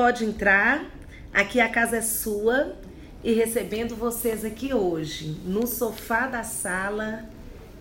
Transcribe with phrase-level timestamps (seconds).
[0.00, 0.86] pode entrar.
[1.30, 2.74] Aqui a casa é sua
[3.22, 7.28] e recebendo vocês aqui hoje no sofá da sala,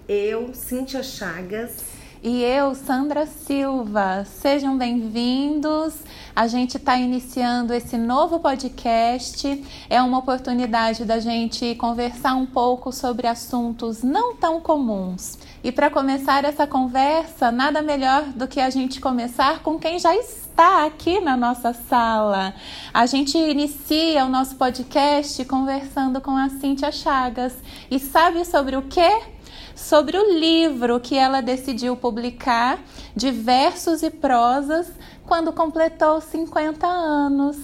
[0.05, 1.77] eu, Cíntia Chagas.
[2.21, 4.25] E eu, Sandra Silva.
[4.25, 5.93] Sejam bem-vindos.
[6.35, 9.63] A gente está iniciando esse novo podcast.
[9.89, 15.39] É uma oportunidade da gente conversar um pouco sobre assuntos não tão comuns.
[15.63, 20.13] E para começar essa conversa, nada melhor do que a gente começar com quem já
[20.13, 22.53] está aqui na nossa sala.
[22.93, 27.55] A gente inicia o nosso podcast conversando com a Cíntia Chagas.
[27.89, 29.38] E sabe sobre o quê?
[29.79, 32.79] Sobre o livro que ela decidiu publicar,
[33.15, 34.91] de versos e prosas,
[35.25, 37.57] quando completou 50 anos.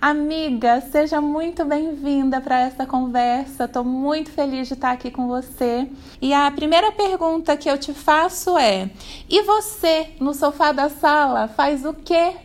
[0.00, 3.64] Amiga, seja muito bem-vinda para essa conversa.
[3.64, 5.88] Estou muito feliz de estar aqui com você.
[6.22, 8.88] E a primeira pergunta que eu te faço é:
[9.28, 12.36] e você no sofá da sala faz o quê?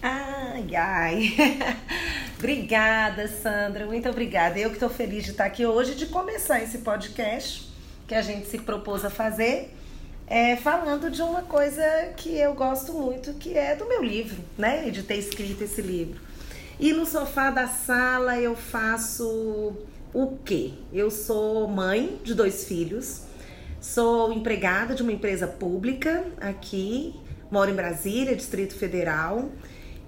[0.00, 1.36] Ai, ai.
[2.38, 3.86] obrigada, Sandra.
[3.86, 4.58] Muito obrigada.
[4.58, 7.65] Eu que estou feliz de estar aqui hoje de começar esse podcast
[8.06, 9.72] que a gente se propôs a fazer.
[10.28, 11.82] É, falando de uma coisa
[12.16, 14.90] que eu gosto muito, que é do meu livro, né?
[14.90, 16.20] De ter escrito esse livro.
[16.80, 19.76] E no sofá da sala eu faço
[20.12, 20.72] o quê?
[20.92, 23.22] Eu sou mãe de dois filhos,
[23.80, 27.14] sou empregada de uma empresa pública aqui,
[27.50, 29.48] moro em Brasília, Distrito Federal.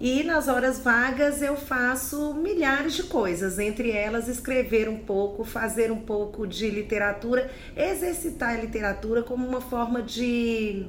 [0.01, 5.91] E nas horas vagas eu faço milhares de coisas, entre elas escrever um pouco, fazer
[5.91, 10.87] um pouco de literatura, exercitar a literatura como uma forma de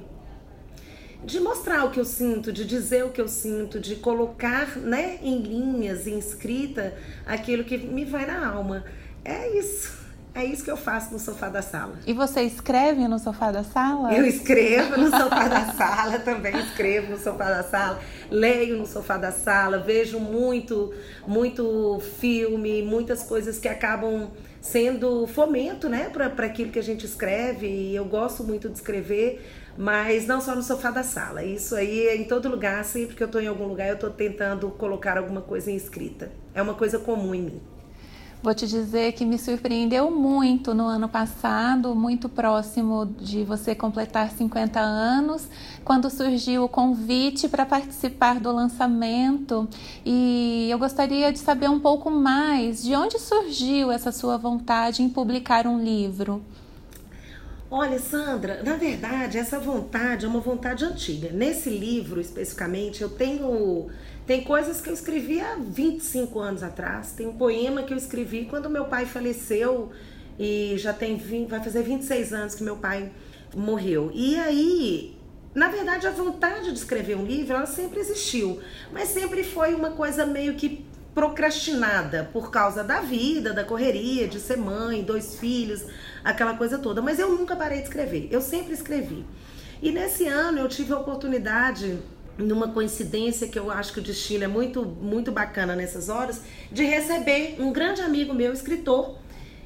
[1.23, 5.19] de mostrar o que eu sinto, de dizer o que eu sinto, de colocar né,
[5.21, 6.93] em linhas, em escrita,
[7.25, 8.85] aquilo que me vai na alma.
[9.25, 9.98] É isso.
[10.39, 11.99] É isso que eu faço no sofá da sala.
[12.07, 14.13] E você escreve no sofá da sala?
[14.15, 17.99] Eu escrevo no sofá da sala, também escrevo no sofá da sala,
[18.31, 20.93] leio no sofá da sala, vejo muito,
[21.27, 24.31] muito filme, muitas coisas que acabam
[24.61, 27.67] sendo fomento, né, para aquilo que a gente escreve.
[27.67, 29.45] E eu gosto muito de escrever,
[29.77, 31.43] mas não só no sofá da sala.
[31.43, 34.09] Isso aí é em todo lugar, sempre que eu estou em algum lugar, eu estou
[34.09, 36.31] tentando colocar alguma coisa em escrita.
[36.53, 37.61] É uma coisa comum em mim.
[38.41, 44.31] Vou te dizer que me surpreendeu muito no ano passado, muito próximo de você completar
[44.31, 45.45] 50 anos,
[45.83, 49.67] quando surgiu o convite para participar do lançamento.
[50.05, 55.09] E eu gostaria de saber um pouco mais de onde surgiu essa sua vontade em
[55.09, 56.41] publicar um livro.
[57.71, 61.29] Olha, Sandra, na verdade, essa vontade é uma vontade antiga.
[61.31, 63.89] Nesse livro, especificamente, eu tenho
[64.29, 67.13] tem coisas que eu escrevi há 25 anos atrás.
[67.13, 69.91] Tem um poema que eu escrevi quando meu pai faleceu
[70.37, 73.11] e já tem 20, vai fazer 26 anos que meu pai
[73.55, 74.11] morreu.
[74.13, 75.17] E aí,
[75.55, 78.59] na verdade, a vontade de escrever um livro, ela sempre existiu,
[78.93, 80.85] mas sempre foi uma coisa meio que
[81.15, 85.83] procrastinada por causa da vida, da correria, de ser mãe, dois filhos,
[86.23, 87.01] aquela coisa toda.
[87.01, 89.25] Mas eu nunca parei de escrever, eu sempre escrevi.
[89.81, 91.97] E nesse ano eu tive a oportunidade,
[92.39, 96.41] numa coincidência que eu acho que o destino é muito, muito bacana nessas horas,
[96.71, 99.17] de receber um grande amigo meu, escritor.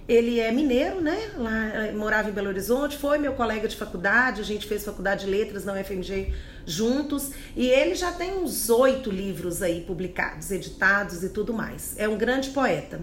[0.05, 1.31] Ele é mineiro, né?
[1.37, 5.23] Lá, eh, morava em Belo Horizonte, foi meu colega de faculdade, a gente fez faculdade
[5.23, 6.33] de letras na UFMG
[6.65, 7.31] juntos.
[7.55, 11.95] E ele já tem uns oito livros aí publicados, editados e tudo mais.
[11.97, 12.99] É um grande poeta,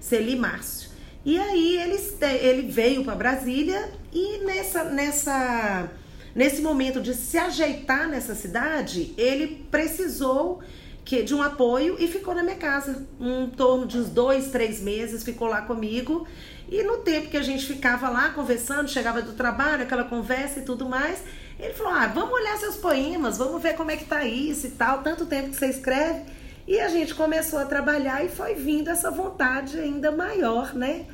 [0.00, 0.88] Celi Márcio.
[1.22, 2.00] E aí ele,
[2.40, 5.90] ele veio para Brasília e nessa, nessa,
[6.34, 10.60] nesse momento de se ajeitar nessa cidade, ele precisou
[11.08, 13.06] que, de um apoio e ficou na minha casa.
[13.18, 16.26] Um torno de uns dois, três meses, ficou lá comigo.
[16.70, 20.64] E no tempo que a gente ficava lá conversando, chegava do trabalho, aquela conversa e
[20.64, 21.24] tudo mais,
[21.58, 24.70] ele falou: Ah, vamos olhar seus poemas, vamos ver como é que tá isso e
[24.72, 26.24] tal, tanto tempo que você escreve.
[26.66, 31.06] E a gente começou a trabalhar e foi vindo essa vontade ainda maior, né?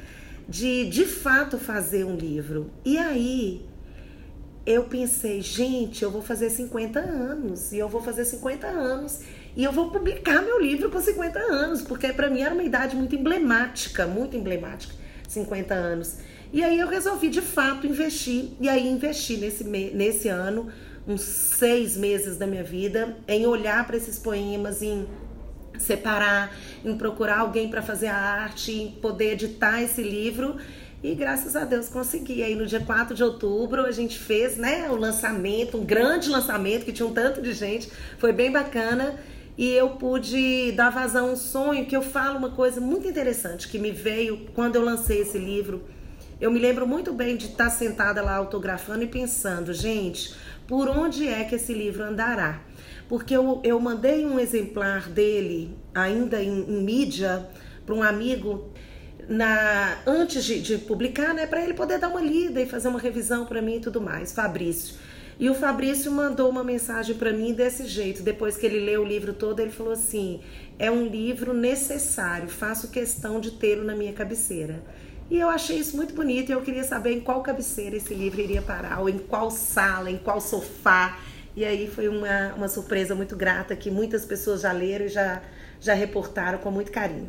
[0.49, 2.69] De de fato fazer um livro.
[2.85, 3.65] E aí
[4.67, 9.21] eu pensei, gente, eu vou fazer 50 anos e eu vou fazer 50 anos
[9.57, 12.97] e eu vou publicar meu livro com 50 anos, porque para mim era uma idade
[12.97, 14.95] muito emblemática, muito emblemática,
[15.29, 16.17] 50 anos.
[16.53, 20.69] E aí eu resolvi de fato investir, e aí investi nesse, nesse ano,
[21.07, 25.07] uns seis meses da minha vida, em olhar para esses poemas, em
[25.79, 30.57] separar, em procurar alguém para fazer a arte, em poder editar esse livro.
[31.05, 32.43] E graças a Deus consegui.
[32.43, 36.85] Aí no dia 4 de outubro a gente fez né, o lançamento, um grande lançamento
[36.85, 39.21] que tinha um tanto de gente, foi bem bacana.
[39.57, 43.69] E eu pude dar vazão a um sonho que eu falo uma coisa muito interessante
[43.69, 45.85] que me veio quando eu lancei esse livro
[46.41, 50.35] eu me lembro muito bem de estar sentada lá autografando e pensando, gente,
[50.67, 52.61] por onde é que esse livro andará?
[53.09, 57.47] porque eu, eu mandei um exemplar dele, ainda em, em mídia,
[57.85, 58.73] para um amigo
[59.29, 62.99] na antes de, de publicar, né, para ele poder dar uma lida e fazer uma
[62.99, 64.97] revisão para mim e tudo mais, Fabrício.
[65.39, 68.23] E o Fabrício mandou uma mensagem para mim desse jeito.
[68.23, 70.41] Depois que ele leu o livro todo, ele falou assim:
[70.79, 74.83] "É um livro necessário, faço questão de tê-lo na minha cabeceira".
[75.31, 78.41] E eu achei isso muito bonito e eu queria saber em qual cabeceira esse livro
[78.41, 81.19] iria parar, ou em qual sala, em qual sofá.
[81.57, 85.41] E aí foi uma, uma surpresa muito grata que muitas pessoas já leram e já,
[85.81, 87.29] já reportaram com muito carinho.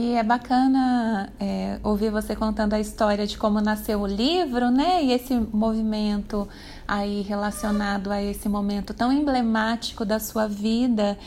[0.00, 5.02] E é bacana é, ouvir você contando a história de como nasceu o livro, né?
[5.02, 6.48] E esse movimento
[6.86, 11.18] aí relacionado a esse momento tão emblemático da sua vida.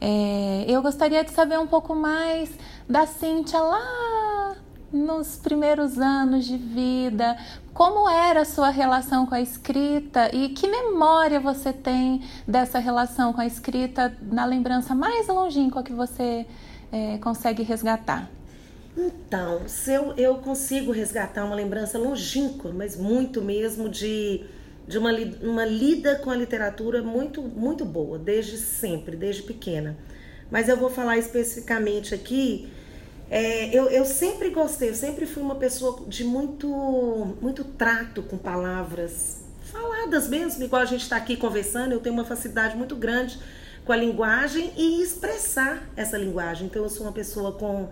[0.00, 2.52] É, eu gostaria de saber um pouco mais
[2.88, 4.54] da Cíntia lá
[4.92, 7.36] nos primeiros anos de vida,
[7.74, 13.32] como era a sua relação com a escrita e que memória você tem dessa relação
[13.32, 16.46] com a escrita na lembrança mais longínqua que você
[16.92, 18.30] é, consegue resgatar?
[18.96, 24.44] Então, se eu, eu consigo resgatar uma lembrança longínqua, mas muito mesmo de,
[24.86, 25.10] de uma,
[25.42, 29.96] uma lida com a literatura muito, muito boa, desde sempre, desde pequena.
[30.50, 32.68] Mas eu vou falar especificamente aqui.
[33.30, 36.68] É, eu, eu sempre gostei, eu sempre fui uma pessoa de muito,
[37.40, 39.38] muito trato com palavras
[39.70, 43.38] faladas mesmo, igual a gente está aqui conversando, eu tenho uma facilidade muito grande
[43.84, 46.66] com a linguagem e expressar essa linguagem.
[46.66, 47.88] Então, eu sou uma pessoa com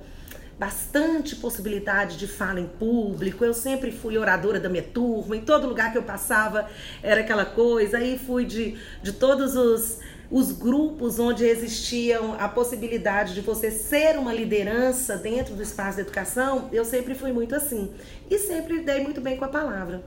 [0.59, 3.45] bastante possibilidade de fala em público.
[3.45, 6.69] Eu sempre fui oradora da minha turma, em todo lugar que eu passava
[7.03, 7.99] era aquela coisa.
[7.99, 10.01] Aí fui de, de todos os,
[10.31, 16.03] os grupos onde existiam a possibilidade de você ser uma liderança dentro do espaço da
[16.03, 17.91] educação, eu sempre fui muito assim.
[18.29, 20.03] E sempre dei muito bem com a palavra.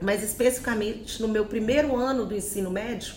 [0.00, 3.14] Mas especificamente no meu primeiro ano do ensino médio,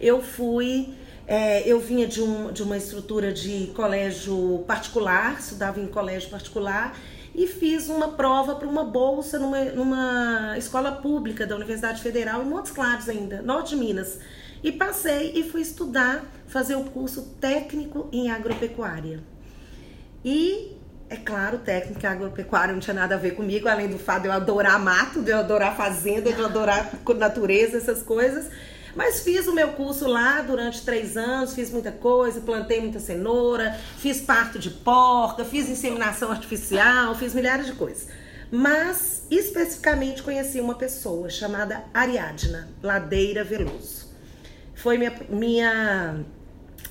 [0.00, 0.94] eu fui
[1.28, 6.98] é, eu vinha de, um, de uma estrutura de colégio particular, estudava em colégio particular
[7.34, 12.46] e fiz uma prova para uma bolsa numa, numa escola pública da Universidade Federal em
[12.46, 14.18] Montes Claros ainda, norte de Minas.
[14.64, 19.20] E passei e fui estudar, fazer o curso técnico em agropecuária.
[20.24, 20.76] E,
[21.10, 24.32] é claro, técnica agropecuária não tinha nada a ver comigo, além do fato de eu
[24.32, 28.48] adorar mato, de eu adorar fazenda, de eu adorar natureza, essas coisas.
[28.94, 33.78] Mas fiz o meu curso lá durante três anos, fiz muita coisa, plantei muita cenoura,
[33.98, 38.08] fiz parto de porca, fiz inseminação artificial, fiz milhares de coisas.
[38.50, 44.08] Mas especificamente conheci uma pessoa chamada Ariadna Ladeira Veloso.
[44.74, 46.24] Foi minha, minha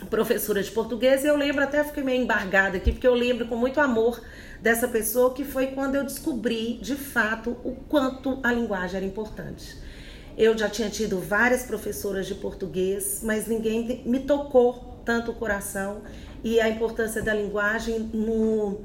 [0.09, 3.55] professora de português e eu lembro, até fiquei meio embargada aqui, porque eu lembro com
[3.55, 4.21] muito amor
[4.61, 9.77] dessa pessoa, que foi quando eu descobri de fato o quanto a linguagem era importante.
[10.37, 16.03] Eu já tinha tido várias professoras de português, mas ninguém me tocou tanto o coração
[16.43, 18.81] e a importância da linguagem no,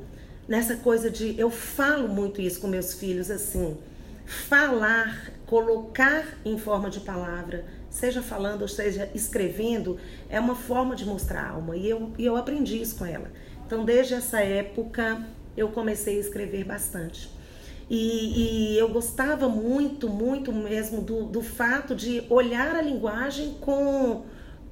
[0.48, 1.38] nessa coisa de.
[1.38, 3.76] Eu falo muito isso com meus filhos assim.
[4.24, 9.98] Falar, colocar em forma de palavra, seja falando ou seja escrevendo,
[10.30, 11.76] é uma forma de mostrar alma.
[11.76, 13.30] E eu, e eu aprendi isso com ela.
[13.66, 15.22] Então, desde essa época,
[15.54, 17.28] eu comecei a escrever bastante.
[17.94, 24.22] E, e, eu gostava muito, muito mesmo do, do fato de olhar a linguagem com,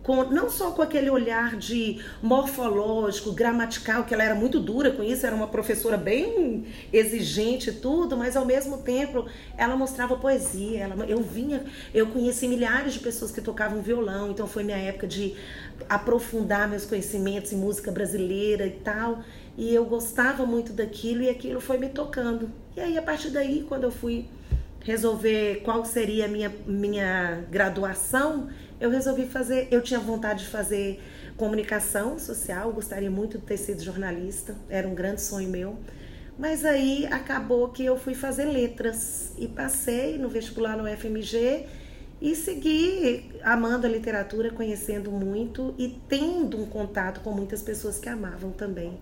[0.02, 5.02] com não só com aquele olhar de morfológico, gramatical, que ela era muito dura com
[5.02, 10.84] isso, era uma professora bem exigente e tudo, mas ao mesmo tempo ela mostrava poesia.
[10.84, 11.62] Ela, eu vinha,
[11.92, 15.34] eu conheci milhares de pessoas que tocavam violão, então foi minha época de
[15.90, 19.22] aprofundar meus conhecimentos em música brasileira e tal.
[19.60, 22.50] E eu gostava muito daquilo e aquilo foi me tocando.
[22.74, 24.24] E aí, a partir daí, quando eu fui
[24.80, 28.48] resolver qual seria a minha, minha graduação,
[28.80, 29.68] eu resolvi fazer.
[29.70, 30.98] Eu tinha vontade de fazer
[31.36, 35.76] comunicação social, gostaria muito de ter sido jornalista, era um grande sonho meu.
[36.38, 41.66] Mas aí acabou que eu fui fazer letras e passei no vestibular no FMG
[42.18, 48.08] e segui amando a literatura, conhecendo muito e tendo um contato com muitas pessoas que
[48.08, 48.98] amavam também.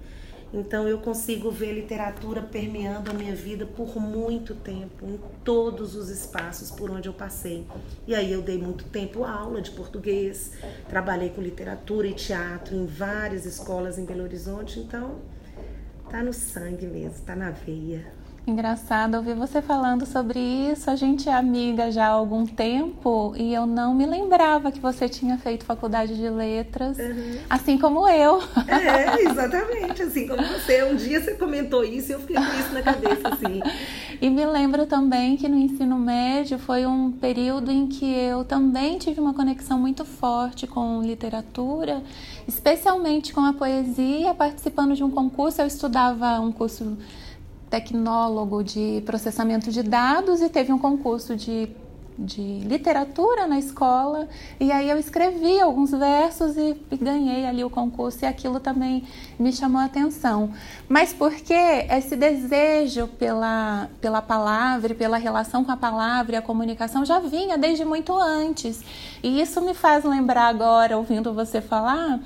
[0.52, 6.09] Então eu consigo ver literatura permeando a minha vida por muito tempo, em todos os
[6.09, 7.67] espaços por onde eu passei.
[8.07, 10.52] E aí eu dei muito tempo aula de português,
[10.88, 15.17] trabalhei com literatura e teatro em várias escolas em Belo Horizonte, então
[16.09, 18.17] tá no sangue mesmo, tá na veia.
[18.49, 20.90] Engraçado ouvir você falando sobre isso.
[20.90, 25.07] A gente é amiga já há algum tempo e eu não me lembrava que você
[25.07, 27.40] tinha feito faculdade de letras, uhum.
[27.50, 28.43] assim como eu.
[28.67, 30.83] É, exatamente, assim como você.
[30.83, 33.61] Um dia você comentou isso e eu fiquei com isso na cabeça, assim.
[34.19, 38.97] e me lembro também que no ensino médio foi um período em que eu também
[38.97, 42.02] tive uma conexão muito forte com literatura,
[42.47, 45.61] especialmente com a poesia, participando de um concurso.
[45.61, 46.97] Eu estudava um curso
[47.70, 51.68] tecnólogo de processamento de dados e teve um concurso de,
[52.18, 54.28] de literatura na escola.
[54.58, 59.04] E aí eu escrevi alguns versos e, ganhei ali o concurso, e aquilo também
[59.38, 60.52] me chamou a atenção.
[60.88, 67.04] Mas porque esse desejo pela, pela palavra, pela relação com a palavra e a comunicação
[67.04, 68.82] já vinha desde muito antes.
[69.22, 72.20] E isso me faz lembrar agora, ouvindo você falar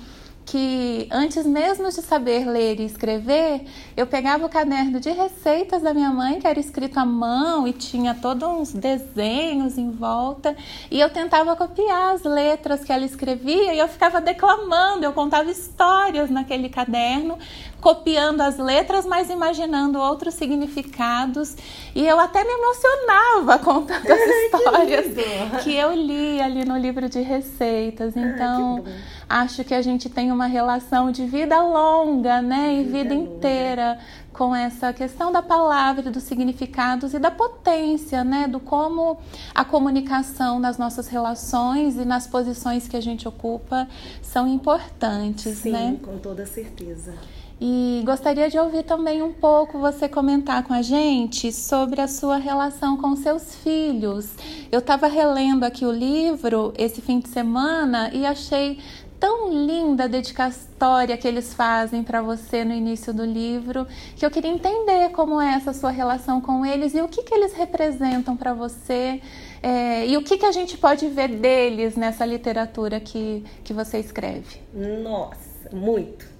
[0.44, 3.64] que antes mesmo de saber ler e escrever,
[3.96, 7.72] eu pegava o caderno de receitas da minha mãe, que era escrito à mão e
[7.72, 10.56] tinha todos uns desenhos em volta,
[10.90, 15.50] e eu tentava copiar as letras que ela escrevia e eu ficava declamando, eu contava
[15.50, 17.38] histórias naquele caderno,
[17.82, 21.56] copiando as letras, mas imaginando outros significados,
[21.96, 27.08] e eu até me emocionava contando as histórias que, que eu li ali no livro
[27.08, 28.16] de receitas.
[28.16, 28.84] Então,
[29.28, 32.72] acho que a gente tem uma relação de vida longa, né?
[32.74, 33.98] E vida, vida inteira
[34.32, 38.46] com essa questão da palavra, dos significados e da potência, né?
[38.46, 39.18] Do como
[39.52, 43.88] a comunicação nas nossas relações e nas posições que a gente ocupa
[44.22, 45.98] são importantes, Sim, né?
[46.00, 47.14] com toda certeza.
[47.64, 52.36] E gostaria de ouvir também um pouco você comentar com a gente sobre a sua
[52.36, 54.30] relação com seus filhos.
[54.72, 58.80] Eu estava relendo aqui o livro esse fim de semana e achei
[59.20, 64.30] tão linda a dedicatória que eles fazem para você no início do livro, que eu
[64.32, 68.36] queria entender como é essa sua relação com eles e o que, que eles representam
[68.36, 69.22] para você
[69.62, 74.00] é, e o que, que a gente pode ver deles nessa literatura que, que você
[74.00, 74.56] escreve.
[74.74, 76.31] Nossa, muito.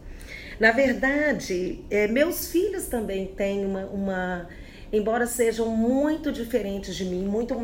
[0.63, 4.49] Na verdade, é, meus filhos também têm uma, uma
[4.93, 7.61] embora sejam muito diferentes de mim, muito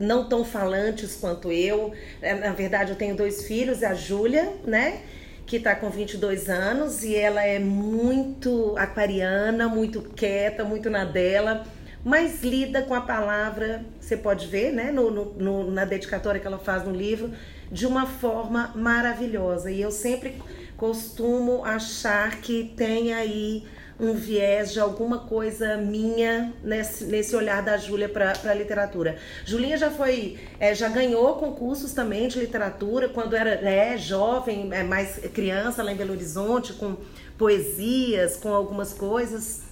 [0.00, 1.92] não tão falantes quanto eu.
[2.20, 5.02] É, na verdade, eu tenho dois filhos, a Júlia, né?
[5.46, 11.64] Que está com 22 anos e ela é muito aquariana, muito quieta, muito na dela,
[12.04, 14.90] mas lida com a palavra, você pode ver, né?
[14.90, 17.30] No, no, na dedicatória que ela faz no livro,
[17.70, 19.70] de uma forma maravilhosa.
[19.70, 20.34] E eu sempre
[20.78, 23.66] costumo achar que tem aí
[24.00, 29.18] um viés de alguma coisa minha nesse, nesse olhar da Júlia para a literatura.
[29.44, 34.84] Julinha já foi, é, já ganhou concursos também de literatura quando era é, jovem, é,
[34.84, 36.96] mais criança lá em Belo Horizonte, com
[37.36, 39.62] poesias, com algumas coisas.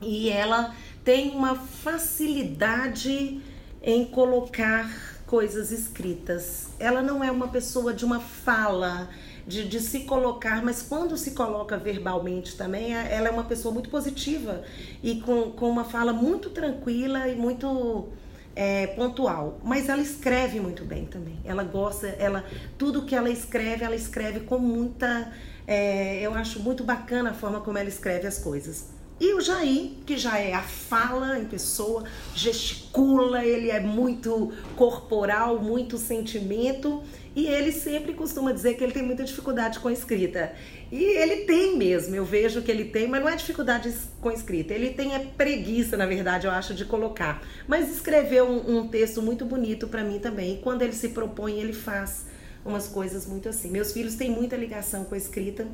[0.00, 3.40] E ela tem uma facilidade
[3.80, 6.68] em colocar coisas escritas.
[6.80, 9.08] Ela não é uma pessoa de uma fala
[9.46, 13.90] de, de se colocar, mas quando se coloca verbalmente também, ela é uma pessoa muito
[13.90, 14.62] positiva
[15.02, 18.08] e com, com uma fala muito tranquila e muito
[18.54, 19.58] é, pontual.
[19.64, 21.38] Mas ela escreve muito bem também.
[21.44, 22.44] Ela gosta, ela
[22.78, 25.32] tudo que ela escreve, ela escreve com muita.
[25.66, 28.90] É, eu acho muito bacana a forma como ela escreve as coisas.
[29.20, 32.02] E o Jair, que já é a fala em pessoa,
[32.34, 37.04] gesticula, ele é muito corporal, muito sentimento.
[37.34, 40.52] E ele sempre costuma dizer que ele tem muita dificuldade com escrita.
[40.90, 44.74] E ele tem mesmo, eu vejo que ele tem, mas não é dificuldade com escrita.
[44.74, 47.42] Ele tem é preguiça, na verdade, eu acho, de colocar.
[47.66, 50.54] Mas escreveu um, um texto muito bonito para mim também.
[50.54, 52.26] E quando ele se propõe, ele faz
[52.64, 53.70] umas coisas muito assim.
[53.70, 55.66] Meus filhos têm muita ligação com a escrita.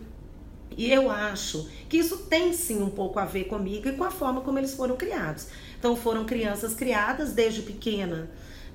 [0.77, 4.13] E eu acho que isso tem sim um pouco a ver comigo e com a
[4.13, 5.49] forma como eles foram criados.
[5.77, 8.31] Então foram crianças criadas desde pequena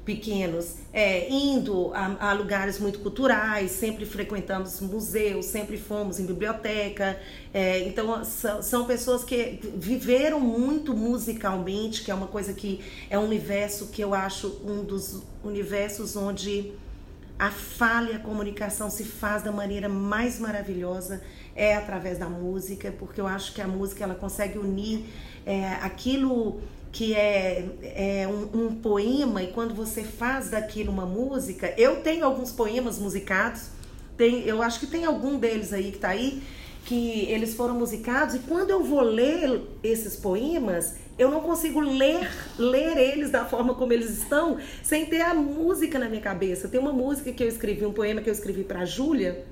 [0.05, 7.17] pequenos, é, indo a, a, lugares muito culturais, sempre frequentamos museus, sempre fomos em biblioteca.
[7.53, 13.17] É, então, são, são, pessoas que viveram muito musicalmente, que é uma coisa que é
[13.17, 16.73] um universo que eu acho um dos universos onde
[17.39, 21.21] a fala e a comunicação se faz da maneira mais maravilhosa
[21.55, 25.05] é através da música, porque eu acho que a música ela consegue unir
[25.45, 26.61] é, aquilo
[26.93, 32.23] que é, é um, um, poema e quando você faz daquilo uma música, eu tenho
[32.23, 33.69] alguns poemas musicados,
[34.15, 36.43] tem, eu acho que tem algum deles aí que tá aí,
[36.85, 42.29] que eles foram musicados e quando eu vou ler esses poemas, eu não consigo ler,
[42.59, 46.67] ler eles da forma como eles estão sem ter a música na minha cabeça.
[46.67, 49.43] Tem uma música que eu escrevi, um poema que eu escrevi para Júlia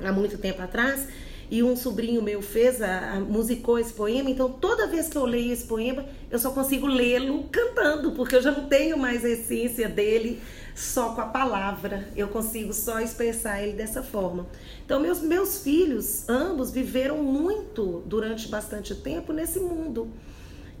[0.00, 1.06] há muito tempo atrás,
[1.52, 5.26] e um sobrinho meu fez, a, a, musicou esse poema, então toda vez que eu
[5.26, 9.28] leio esse poema, eu só consigo lê-lo cantando, porque eu já não tenho mais a
[9.28, 10.40] essência dele
[10.74, 14.46] só com a palavra, eu consigo só expressar ele dessa forma.
[14.82, 20.10] Então, meus, meus filhos, ambos, viveram muito durante bastante tempo nesse mundo.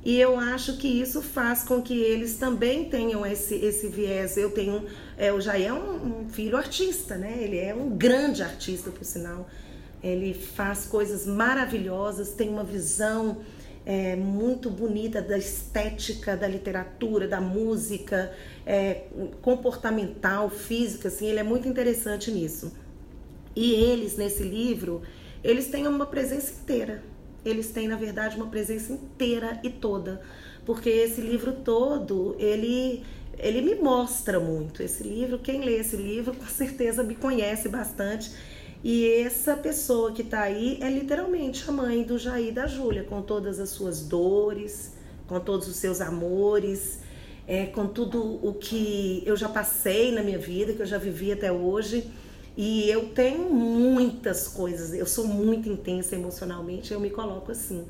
[0.02, 4.38] E eu acho que isso faz com que eles também tenham esse, esse viés.
[4.38, 4.86] Eu tenho.
[5.18, 7.36] É, o Jair é um, um, filho artista, né?
[7.40, 9.46] Ele é um grande artista, por sinal.
[10.02, 13.38] Ele faz coisas maravilhosas, tem uma visão
[13.86, 18.32] é, muito bonita da estética, da literatura, da música,
[18.66, 19.04] é,
[19.40, 21.26] comportamental, física, assim.
[21.26, 22.72] Ele é muito interessante nisso.
[23.54, 25.02] E eles, nesse livro,
[25.44, 27.02] eles têm uma presença inteira
[27.44, 30.20] eles têm na verdade uma presença inteira e toda,
[30.64, 33.02] porque esse livro todo, ele
[33.38, 35.38] ele me mostra muito esse livro.
[35.38, 38.30] Quem lê esse livro com certeza me conhece bastante.
[38.84, 43.04] E essa pessoa que está aí é literalmente a mãe do Jair e da Júlia,
[43.04, 44.94] com todas as suas dores,
[45.28, 46.98] com todos os seus amores,
[47.46, 51.30] é, com tudo o que eu já passei na minha vida, que eu já vivi
[51.30, 52.10] até hoje.
[52.56, 57.86] E eu tenho muitas coisas, eu sou muito intensa emocionalmente, eu me coloco assim.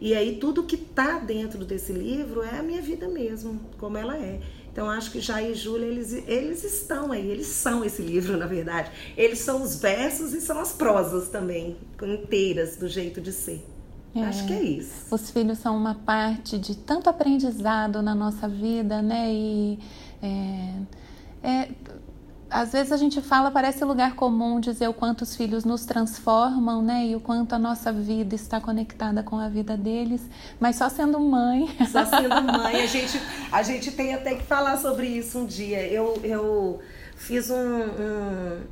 [0.00, 4.18] E aí tudo que está dentro desse livro é a minha vida mesmo, como ela
[4.18, 4.40] é.
[4.72, 8.46] Então acho que Jair e Júlia, eles, eles estão aí, eles são esse livro, na
[8.46, 8.90] verdade.
[9.16, 13.64] Eles são os versos e são as prosas também, inteiras do jeito de ser.
[14.14, 15.14] É, acho que é isso.
[15.14, 19.32] Os filhos são uma parte de tanto aprendizado na nossa vida, né?
[19.32, 19.78] E
[20.22, 20.74] é,
[21.42, 21.68] é,
[22.52, 26.82] às vezes a gente fala, parece lugar comum dizer o quanto os filhos nos transformam,
[26.82, 27.06] né?
[27.06, 30.20] E o quanto a nossa vida está conectada com a vida deles,
[30.60, 31.68] mas só sendo mãe.
[31.90, 35.86] Só sendo mãe, a gente, a gente tem até que falar sobre isso um dia.
[35.86, 36.80] Eu, eu
[37.16, 38.62] fiz um, um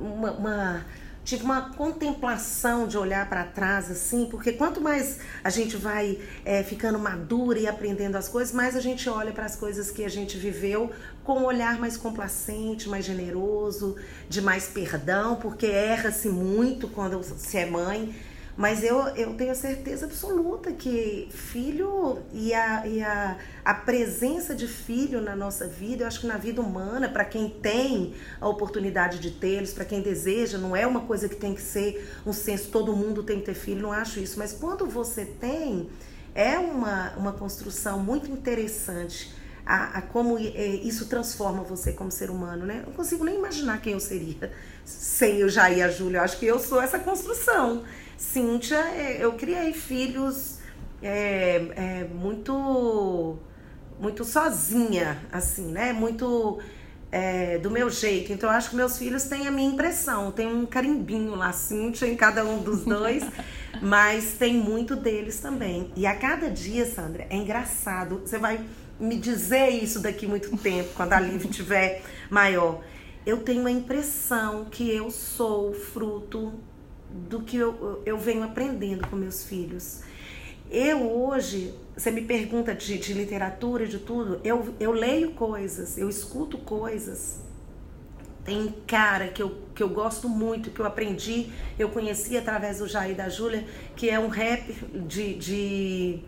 [0.00, 0.86] uma, uma
[1.24, 6.62] tive uma contemplação de olhar para trás, assim, porque quanto mais a gente vai é,
[6.62, 10.08] ficando madura e aprendendo as coisas, mais a gente olha para as coisas que a
[10.08, 10.92] gente viveu
[11.24, 13.96] com um olhar mais complacente, mais generoso,
[14.28, 18.14] de mais perdão, porque erra-se muito quando se é mãe.
[18.56, 24.68] Mas eu, eu tenho certeza absoluta que filho e, a, e a, a presença de
[24.68, 29.18] filho na nossa vida, eu acho que na vida humana, para quem tem a oportunidade
[29.18, 32.70] de tê-los, para quem deseja, não é uma coisa que tem que ser um senso,
[32.70, 34.38] todo mundo tem que ter filho, não acho isso.
[34.38, 35.90] Mas quando você tem,
[36.32, 39.34] é uma, uma construção muito interessante.
[39.66, 42.80] A, a, como é, isso transforma você como ser humano, né?
[42.82, 44.52] Eu não consigo nem imaginar quem eu seria
[44.84, 46.18] sem eu já ir a Júlia.
[46.18, 47.82] Eu acho que eu sou essa construção.
[48.16, 50.58] Cíntia, é, eu criei filhos
[51.02, 53.38] é, é, muito
[54.00, 55.92] muito sozinha, assim, né?
[55.92, 56.58] Muito
[57.12, 58.32] é, do meu jeito.
[58.32, 60.32] Então, eu acho que meus filhos têm a minha impressão.
[60.32, 63.24] Tem um carimbinho lá, Cíntia, em cada um dos dois.
[63.80, 65.90] mas tem muito deles também.
[65.96, 68.20] E a cada dia, Sandra, é engraçado.
[68.24, 68.64] Você vai
[68.98, 72.82] me dizer isso daqui muito tempo, quando a Liv tiver maior.
[73.26, 76.52] Eu tenho a impressão que eu sou fruto
[77.14, 80.00] do que eu, eu venho aprendendo com meus filhos.
[80.70, 86.08] Eu hoje, você me pergunta de, de literatura, de tudo, eu, eu leio coisas, eu
[86.08, 87.38] escuto coisas.
[88.44, 92.88] Tem cara que eu, que eu gosto muito, que eu aprendi, eu conheci através do
[92.88, 94.74] Jair da Júlia, que é um rap
[95.06, 96.20] de, de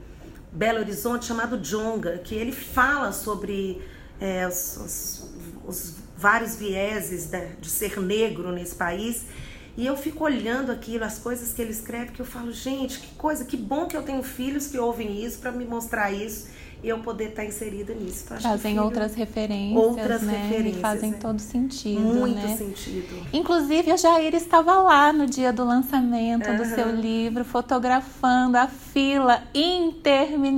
[0.53, 3.83] Belo Horizonte chamado Jonga, que ele fala sobre
[4.21, 5.31] é, os, os,
[5.67, 9.27] os, vários vieses de, de ser negro nesse país
[9.77, 13.15] e eu fico olhando aquilo, as coisas que ele escreve, que eu falo, gente, que
[13.15, 16.49] coisa, que bom que eu tenho filhos que ouvem isso para me mostrar isso
[16.83, 18.25] e eu poder estar tá inserida nisso.
[18.27, 20.33] Então, fazem filho, outras referências, outras né?
[20.33, 21.15] referências, e fazem é.
[21.15, 22.57] todo sentido, Muito né?
[22.57, 23.27] sentido.
[23.33, 26.57] Inclusive, a Jair estava lá no dia do lançamento uhum.
[26.57, 30.51] do seu livro, fotografando a fila interminável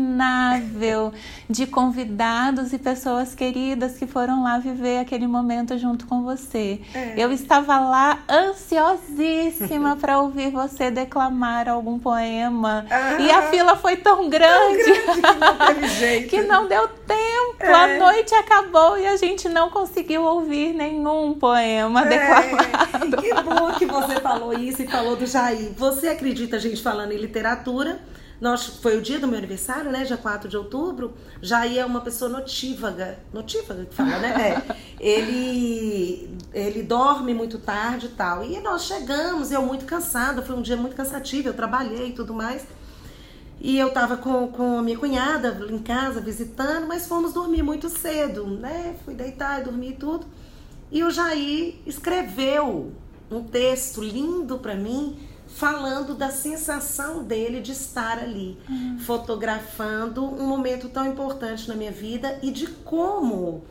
[1.48, 6.81] de convidados e pessoas queridas que foram lá viver aquele momento junto com você.
[6.94, 7.14] É.
[7.16, 12.85] Eu estava lá ansiosíssima para ouvir você declamar algum poema.
[12.90, 13.24] Uhum.
[13.24, 16.31] E a fila foi tão grande, tão grande que não teve jeito jeito.
[16.31, 17.57] que não deu tempo.
[17.61, 17.72] É.
[17.72, 22.09] A noite acabou e a gente não conseguiu ouvir nenhum poema é.
[22.09, 23.22] declamado.
[23.22, 25.72] Que bom que você falou isso e falou do Jair.
[25.76, 28.00] Você acredita a gente falando em literatura?
[28.40, 30.04] Nós, foi o dia do meu aniversário, né?
[30.04, 31.14] Dia 4 de outubro.
[31.42, 33.18] Jair é uma pessoa notívaga.
[33.33, 34.62] Notívaga que fala, né?
[34.70, 34.76] É.
[35.00, 38.44] Ele, ele dorme muito tarde e tal.
[38.44, 40.40] E nós chegamos, eu muito cansada.
[40.40, 41.48] Foi um dia muito cansativo.
[41.48, 42.64] Eu trabalhei e tudo mais.
[43.61, 47.88] E eu tava com, com a minha cunhada em casa visitando, mas fomos dormir muito
[47.88, 48.94] cedo, né?
[49.05, 50.27] Fui deitar e dormir tudo.
[50.90, 52.92] E o Jair escreveu
[53.31, 55.18] um texto lindo para mim
[55.49, 58.99] falando da sensação dele de estar ali, uhum.
[59.01, 63.64] fotografando um momento tão importante na minha vida e de como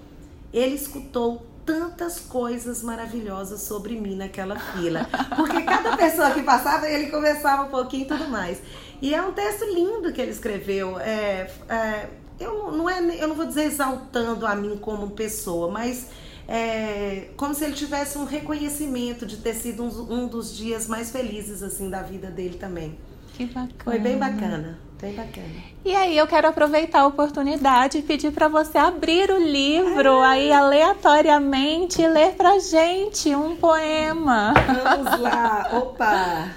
[0.51, 5.05] ele escutou tantas coisas maravilhosas sobre mim naquela fila.
[5.35, 8.59] Porque cada pessoa que passava, ele conversava um pouquinho e tudo mais.
[9.01, 10.97] E é um texto lindo que ele escreveu.
[10.97, 16.07] É, é, eu, não é, eu não vou dizer exaltando a mim como pessoa, mas
[16.47, 21.11] é, como se ele tivesse um reconhecimento de ter sido um, um dos dias mais
[21.11, 22.97] felizes assim da vida dele também.
[23.33, 23.69] Que bacana.
[23.83, 24.79] Foi bem bacana.
[24.99, 25.47] Bem bacana.
[25.85, 30.29] E aí eu quero aproveitar a oportunidade e pedir para você abrir o livro ah.
[30.29, 34.55] aí aleatoriamente e ler pra gente um poema.
[34.55, 35.69] Vamos lá.
[35.77, 36.51] Opa.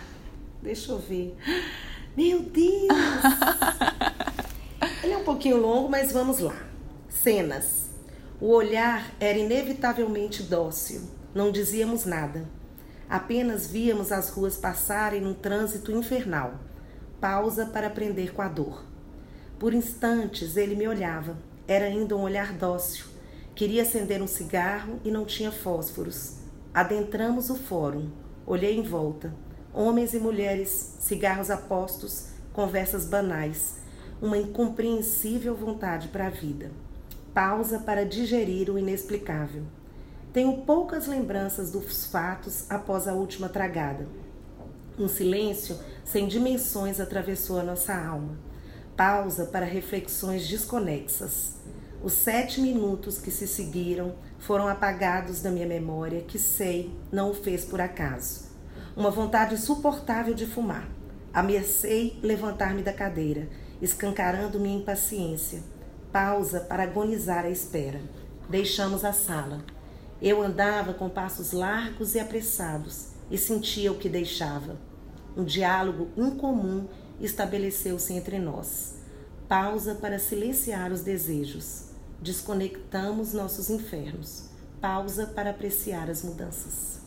[0.62, 1.36] Deixa eu ver.
[2.16, 2.88] Meu Deus.
[5.04, 6.56] Ele é um pouquinho longo, mas vamos lá.
[7.10, 7.90] Cenas.
[8.40, 11.02] O olhar era inevitavelmente dócil.
[11.34, 12.48] Não dizíamos nada.
[13.06, 16.69] Apenas víamos as ruas passarem num trânsito infernal
[17.20, 18.84] pausa para aprender com a dor.
[19.58, 21.36] Por instantes ele me olhava.
[21.68, 23.04] Era ainda um olhar dócil.
[23.54, 26.38] Queria acender um cigarro e não tinha fósforos.
[26.72, 28.10] Adentramos o fórum.
[28.46, 29.34] Olhei em volta.
[29.72, 33.76] Homens e mulheres, cigarros apostos, conversas banais.
[34.20, 36.70] Uma incompreensível vontade para a vida.
[37.34, 39.64] Pausa para digerir o inexplicável.
[40.32, 44.08] Tenho poucas lembranças dos fatos após a última tragada.
[45.00, 48.38] Um silêncio sem dimensões atravessou a nossa alma.
[48.94, 51.54] Pausa para reflexões desconexas.
[52.04, 57.34] Os sete minutos que se seguiram foram apagados da minha memória, que sei não o
[57.34, 58.50] fez por acaso.
[58.94, 60.86] Uma vontade insuportável de fumar.
[61.32, 63.48] Ameacei levantar-me da cadeira,
[63.80, 65.62] escancarando minha impaciência.
[66.12, 68.02] Pausa para agonizar a espera.
[68.50, 69.64] Deixamos a sala.
[70.20, 74.89] Eu andava com passos largos e apressados e sentia o que deixava.
[75.36, 76.86] Um diálogo incomum
[77.20, 78.94] estabeleceu-se entre nós.
[79.48, 81.86] Pausa para silenciar os desejos.
[82.20, 84.44] Desconectamos nossos infernos.
[84.80, 87.00] Pausa para apreciar as mudanças.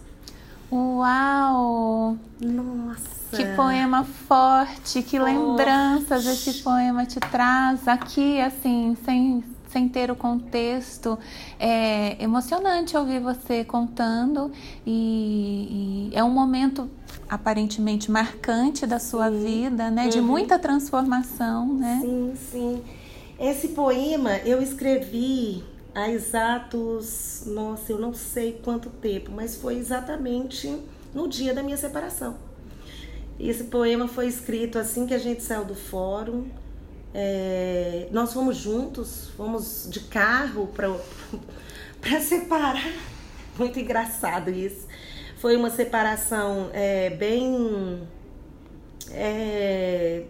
[0.72, 2.18] Uau!
[2.40, 3.24] Nossa!
[3.36, 5.34] Que poema forte, que forte.
[5.34, 11.18] lembranças esse poema te traz aqui, assim, sem, sem ter o contexto.
[11.60, 14.52] É emocionante ouvir você contando
[14.86, 16.90] e, e é um momento
[17.28, 19.44] aparentemente marcante da sua sim.
[19.44, 20.04] vida, né?
[20.04, 20.10] Uhum.
[20.10, 22.00] De muita transformação, né?
[22.02, 22.84] Sim, sim.
[23.40, 25.64] Esse poema eu escrevi
[25.96, 30.80] há exatos, nossa, eu não sei quanto tempo, mas foi exatamente
[31.14, 32.36] no dia da minha separação.
[33.40, 36.46] Esse poema foi escrito assim que a gente saiu do fórum.
[37.14, 42.84] É, nós fomos juntos, fomos de carro para separar.
[43.58, 44.88] Muito engraçado isso.
[45.38, 48.08] Foi uma separação é, bem.
[49.12, 50.24] É,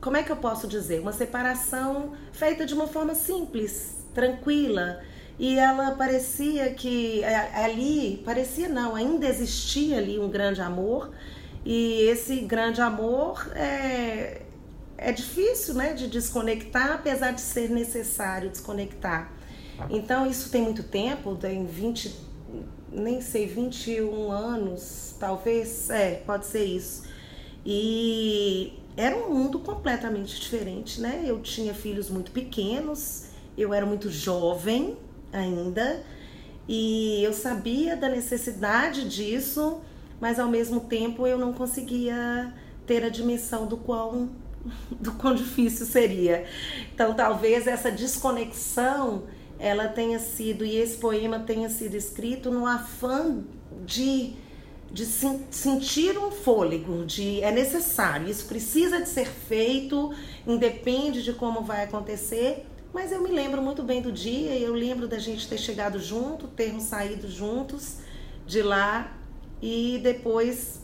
[0.00, 1.00] como é que eu posso dizer?
[1.00, 5.00] Uma separação feita de uma forma simples, tranquila.
[5.38, 11.10] E ela parecia que é, ali, parecia não, ainda existia ali um grande amor.
[11.64, 14.42] E esse grande amor é,
[15.00, 19.32] é difícil né, de desconectar, apesar de ser necessário desconectar.
[19.88, 22.14] Então, isso tem muito tempo, tem 20,
[22.92, 27.04] nem sei, 21 anos, talvez, é, pode ser isso.
[27.64, 31.24] E era um mundo completamente diferente, né?
[31.26, 33.24] Eu tinha filhos muito pequenos,
[33.56, 34.98] eu era muito jovem
[35.32, 36.04] ainda,
[36.68, 39.80] e eu sabia da necessidade disso,
[40.20, 42.52] mas ao mesmo tempo eu não conseguia
[42.86, 44.28] ter a dimensão do quão
[45.00, 46.44] do quão difícil seria.
[46.94, 49.24] Então, talvez essa desconexão
[49.58, 53.44] ela tenha sido e esse poema tenha sido escrito no afã
[53.84, 54.34] de
[54.92, 60.12] de sentir um fôlego, de é necessário, isso precisa de ser feito,
[60.44, 65.06] independe de como vai acontecer, mas eu me lembro muito bem do dia, eu lembro
[65.06, 67.98] da gente ter chegado junto, termos saído juntos
[68.44, 69.16] de lá
[69.62, 70.80] e depois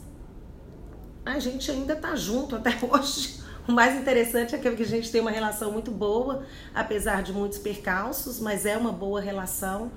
[1.24, 3.44] a gente ainda tá junto até hoje.
[3.68, 7.58] O mais interessante é que a gente tem uma relação muito boa, apesar de muitos
[7.58, 9.90] percalços, mas é uma boa relação.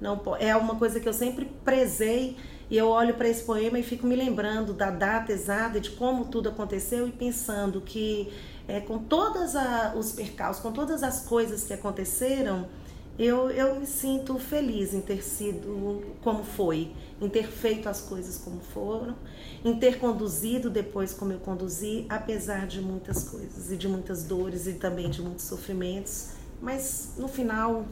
[0.00, 2.38] Não é uma coisa que eu sempre prezei
[2.70, 6.24] e eu olho para esse poema e fico me lembrando da data exata de como
[6.26, 8.32] tudo aconteceu e pensando que
[8.66, 9.52] é, com todos
[9.96, 12.68] os percalços, com todas as coisas que aconteceram,
[13.18, 18.38] eu, eu me sinto feliz em ter sido como foi, em ter feito as coisas
[18.38, 19.14] como foram,
[19.64, 24.66] em ter conduzido depois como eu conduzi, apesar de muitas coisas e de muitas dores
[24.66, 26.30] e também de muitos sofrimentos.
[26.62, 27.84] Mas no final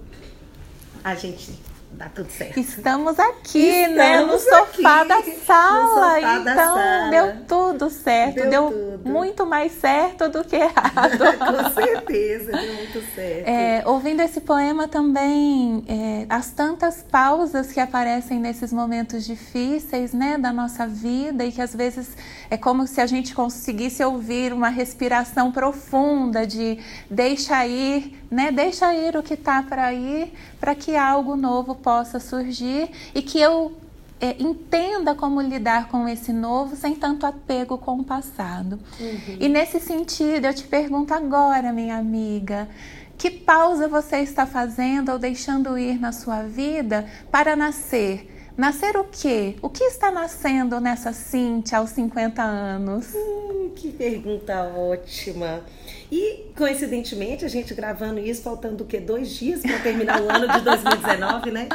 [1.04, 1.52] a gente
[1.92, 2.58] dá tudo certo.
[2.58, 4.20] Estamos aqui, Estamos né?
[4.20, 5.88] No sofá aqui, da sala.
[5.88, 8.34] Sofá então, da deu tudo certo.
[8.34, 9.08] Deu, deu tudo.
[9.08, 11.18] muito mais certo do que errado.
[11.38, 13.48] Com certeza, deu muito certo.
[13.48, 20.38] É, ouvindo esse poema também, é, as tantas pausas que aparecem nesses momentos difíceis, né,
[20.38, 22.16] da nossa vida e que às vezes
[22.50, 26.78] é como se a gente conseguisse ouvir uma respiração profunda de
[27.10, 28.50] deixa ir, né?
[28.50, 33.40] Deixa ir o que está para ir, para que algo novo possa surgir e que
[33.40, 33.72] eu
[34.20, 38.78] é, entenda como lidar com esse novo sem tanto apego com o passado.
[39.00, 39.36] Uhum.
[39.40, 42.68] E nesse sentido, eu te pergunto agora, minha amiga,
[43.16, 48.37] que pausa você está fazendo ou deixando ir na sua vida para nascer?
[48.58, 49.54] Nascer o quê?
[49.62, 53.14] O que está nascendo nessa Cintia aos 50 anos?
[53.14, 55.62] Hum, que pergunta ótima.
[56.10, 58.98] E, coincidentemente, a gente gravando isso, faltando o quê?
[58.98, 61.68] Dois dias para terminar o ano de 2019, né?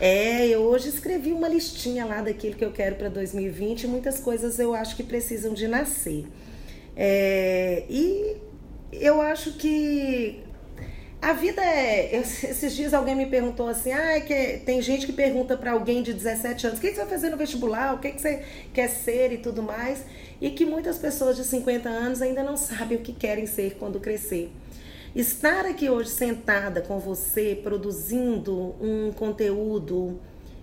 [0.00, 3.86] É, eu hoje escrevi uma listinha lá daquilo que eu quero para 2020.
[3.86, 6.24] Muitas coisas eu acho que precisam de nascer.
[6.96, 8.38] É, e
[8.90, 10.45] eu acho que
[11.26, 12.14] a vida é.
[12.14, 16.12] Esses dias alguém me perguntou assim: ah, que tem gente que pergunta para alguém de
[16.12, 17.94] 17 anos: o que, você vai fazer no vestibular?
[17.94, 20.04] O que, que você quer ser e tudo mais?
[20.40, 23.98] E que muitas pessoas de 50 anos ainda não sabem o que querem ser quando
[23.98, 24.52] crescer.
[25.16, 30.20] Estar aqui hoje sentada com você, produzindo um conteúdo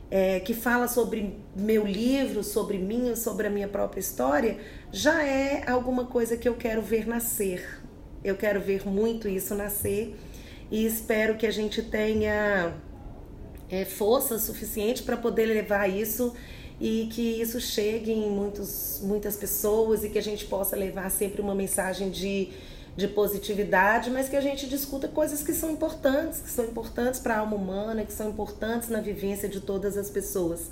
[0.09, 4.57] é, que fala sobre meu livro, sobre mim, sobre a minha própria história,
[4.93, 7.81] já é alguma coisa que eu quero ver nascer.
[8.23, 10.15] Eu quero ver muito isso nascer
[10.71, 12.73] e espero que a gente tenha
[13.69, 16.33] é, força suficiente para poder levar isso
[16.79, 21.41] e que isso chegue em muitos, muitas pessoas e que a gente possa levar sempre
[21.41, 22.49] uma mensagem de,
[22.95, 27.35] de positividade, mas que a gente discuta coisas que são importantes, que são importantes para
[27.35, 30.69] a alma humana, que são importantes na vivência de todas as pessoas.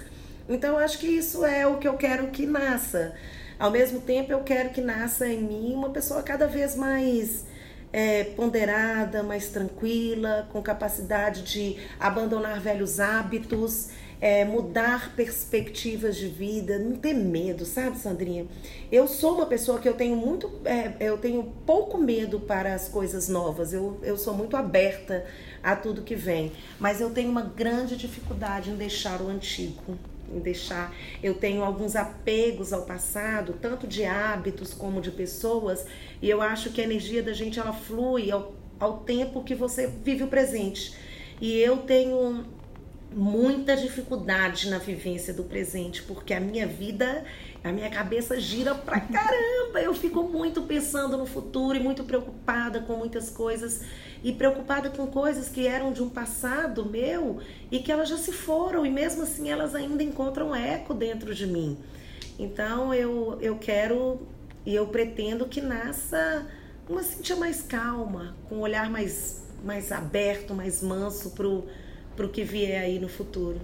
[0.50, 3.14] Então, eu acho que isso é o que eu quero que nasça.
[3.58, 7.46] Ao mesmo tempo, eu quero que nasça em mim uma pessoa cada vez mais
[7.92, 13.90] é, ponderada, mais tranquila, com capacidade de abandonar velhos hábitos,
[14.22, 18.46] é, mudar perspectivas de vida, não ter medo, sabe, Sandrinha?
[18.92, 22.88] Eu sou uma pessoa que eu tenho muito, é, eu tenho pouco medo para as
[22.88, 23.74] coisas novas.
[23.74, 25.26] Eu, eu sou muito aberta
[25.64, 29.98] a tudo que vem, mas eu tenho uma grande dificuldade em deixar o antigo
[30.40, 30.96] deixar.
[31.22, 35.86] Eu tenho alguns apegos ao passado, tanto de hábitos como de pessoas,
[36.22, 39.88] e eu acho que a energia da gente ela flui ao, ao tempo que você
[39.88, 40.96] vive o presente.
[41.40, 42.46] E eu tenho
[43.14, 47.26] muita dificuldade na vivência do presente, porque a minha vida,
[47.64, 49.61] a minha cabeça gira pra caramba.
[49.80, 53.82] Eu fico muito pensando no futuro e muito preocupada com muitas coisas
[54.24, 57.40] e preocupada com coisas que eram de um passado meu
[57.72, 61.48] e que elas já se foram e mesmo assim elas ainda encontram eco dentro de
[61.48, 61.78] mim.
[62.38, 64.20] Então eu, eu quero
[64.66, 66.48] e eu pretendo que nasça
[66.88, 72.44] uma Cintia mais calma, com um olhar mais, mais aberto, mais manso para o que
[72.44, 73.60] vier aí no futuro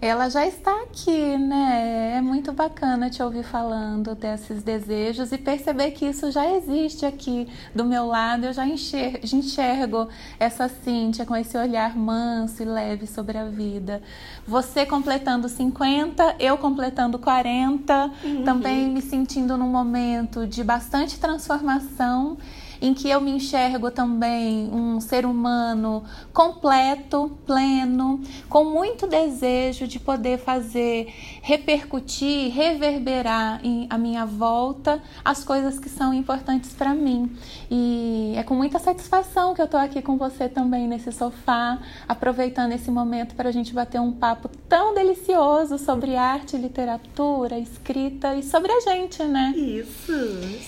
[0.00, 2.14] ela já está aqui, né?
[2.16, 7.46] É muito bacana te ouvir falando desses desejos e perceber que isso já existe aqui
[7.74, 8.46] do meu lado.
[8.46, 10.08] Eu já enxergo, enxergo
[10.38, 14.02] essa Cíntia com esse olhar manso e leve sobre a vida.
[14.46, 18.42] Você completando 50, eu completando 40, uhum.
[18.42, 22.38] também me sentindo num momento de bastante transformação
[22.80, 30.00] em que eu me enxergo também um ser humano completo, pleno, com muito desejo de
[30.00, 31.12] poder fazer
[31.42, 37.30] repercutir, reverberar em minha volta as coisas que são importantes para mim.
[37.70, 42.72] E é com muita satisfação que eu estou aqui com você também nesse sofá, aproveitando
[42.72, 48.42] esse momento para a gente bater um papo tão delicioso sobre arte, literatura, escrita e
[48.42, 49.52] sobre a gente, né?
[49.54, 50.12] Isso,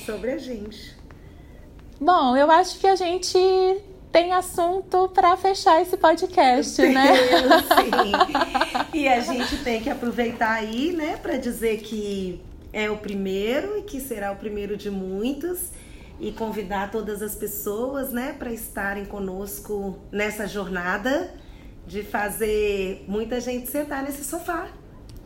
[0.05, 1.02] sobre a gente.
[2.05, 3.39] Bom, eu acho que a gente
[4.11, 7.13] tem assunto para fechar esse podcast, né?
[7.79, 8.99] Sim.
[8.99, 13.83] e a gente tem que aproveitar aí, né, para dizer que é o primeiro e
[13.83, 15.69] que será o primeiro de muitos
[16.19, 21.33] e convidar todas as pessoas, né, para estarem conosco nessa jornada
[21.87, 24.67] de fazer muita gente sentar nesse sofá,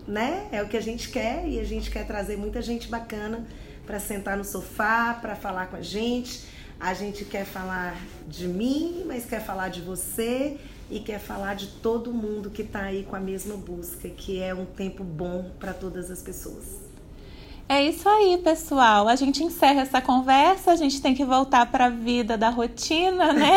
[0.06, 0.46] né?
[0.52, 3.46] É o que a gente quer e a gente quer trazer muita gente bacana
[3.86, 7.96] para sentar no sofá, para falar com a gente a gente quer falar
[8.28, 10.58] de mim, mas quer falar de você
[10.90, 14.54] e quer falar de todo mundo que está aí com a mesma busca, que é
[14.54, 16.86] um tempo bom para todas as pessoas.
[17.68, 19.08] É isso aí, pessoal.
[19.08, 23.32] A gente encerra essa conversa, a gente tem que voltar para a vida da rotina,
[23.32, 23.56] né?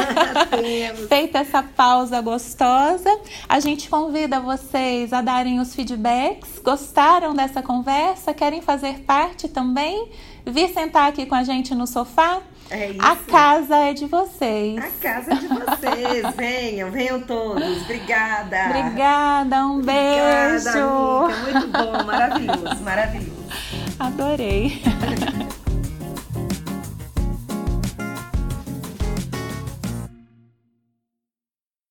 [1.07, 3.09] Feita essa pausa gostosa,
[3.47, 6.57] a gente convida vocês a darem os feedbacks.
[6.57, 8.33] Gostaram dessa conversa?
[8.33, 10.09] Querem fazer parte também?
[10.43, 12.41] Vir sentar aqui com a gente no sofá?
[12.71, 13.01] É isso.
[13.01, 14.77] A casa é de vocês.
[14.77, 16.35] A casa é de vocês.
[16.37, 17.81] venham, venham todos.
[17.83, 18.65] Obrigada.
[18.67, 20.69] Obrigada, um Obrigada, beijo.
[20.69, 21.51] amiga.
[21.51, 23.43] Muito bom, maravilhoso, maravilhoso.
[23.99, 24.81] Adorei.